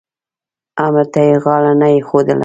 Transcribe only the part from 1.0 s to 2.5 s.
ته یې غاړه نه ایښودله.